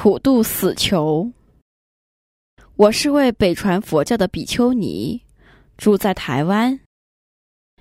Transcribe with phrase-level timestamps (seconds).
[0.00, 1.28] 普度死囚。
[2.76, 5.20] 我是位北传佛教的比丘尼，
[5.76, 6.78] 住在台湾，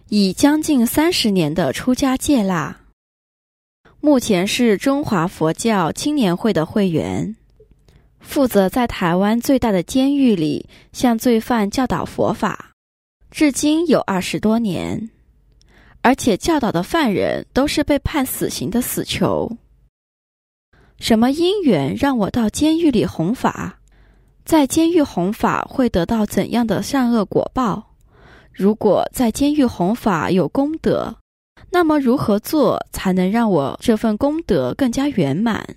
[0.10, 2.76] 已将近三十年的出家戒腊。
[4.02, 7.36] 目前是中华佛教青年会的会员，
[8.20, 12.72] 负责在台湾最大的监狱里向罪犯教导佛法，
[13.30, 15.12] 至今有二十多年，
[16.02, 19.56] 而且教导的犯人都是被判死刑的死囚。
[21.00, 23.80] 什么因缘让我到监狱里弘法？
[24.44, 27.96] 在监狱弘法会得到怎样的善恶果报？
[28.52, 31.16] 如果在监狱弘法有功德，
[31.70, 35.76] 那么如何做才能让我这份功德更加圆满？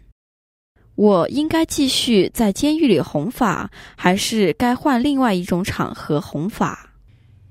[0.95, 6.95] 我应该继续在监狱里弘法，还是该换另外一种场合弘法？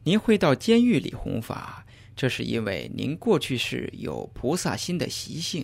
[0.03, 1.85] 您会到监狱里弘法，
[2.15, 5.63] 这是因为您过去是有菩萨心的习性。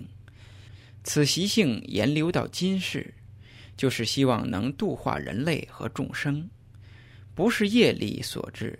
[1.07, 3.13] 此习性延流到今世，
[3.77, 6.49] 就是希望能度化人类和众生，
[7.35, 8.79] 不是业力所致，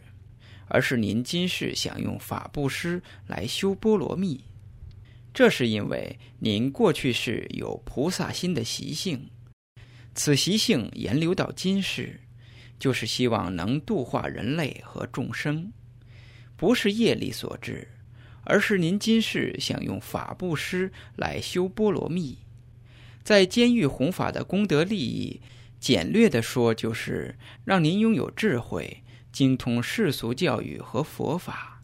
[0.67, 4.43] 而是您今世想用法布施来修波罗蜜。
[5.35, 9.29] 这是因为您过去是有菩萨心的习性，
[10.15, 12.19] 此习性延流到今世，
[12.79, 15.71] 就是希望能度化人类和众生，
[16.57, 17.87] 不是业力所致。
[18.45, 22.37] 而是您今世想用法布施来修波罗蜜，
[23.23, 25.41] 在监狱弘法的功德利益，
[25.79, 31.81] 简略的说，就是让您拥有智慧，精通世俗教育和佛法，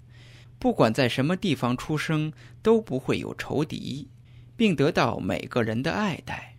[0.59, 4.07] 不管在什么地方出生，都不会有仇敌，
[4.55, 6.55] 并得到每个人的爱戴，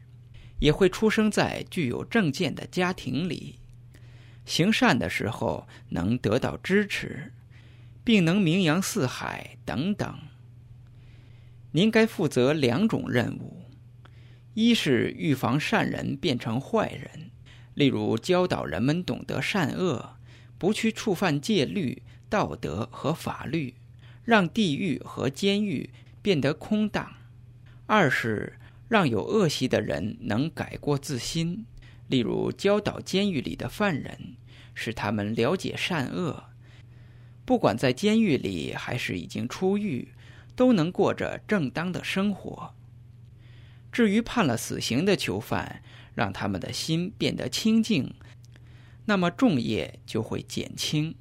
[0.59, 3.61] 也会出生在具有正见的家庭里，
[4.45, 7.33] 行善的时候能得到支持。
[8.05, 10.19] 并能名扬四海等等。
[11.73, 13.65] 您该负责两种任务：
[14.55, 17.31] 一是预防善人变成坏人，
[17.75, 20.17] 例如教导人们懂得善恶，
[20.59, 23.75] 不去触犯戒律、道德和法律，
[24.25, 27.05] 让地狱和监狱变得空荡；
[27.87, 28.59] 二是
[28.89, 31.65] 让有恶习的人能改过自新，
[32.09, 34.37] 例如教导监狱里的犯人，
[34.75, 36.52] 使他们了解善恶。
[37.45, 40.09] 不管在监狱里还是已经出狱，
[40.55, 42.75] 都能过着正当的生活。
[43.91, 45.83] 至于判了死刑的囚犯，
[46.15, 48.15] 让他们的心变得清静，
[49.07, 51.15] 那么重业就会减轻。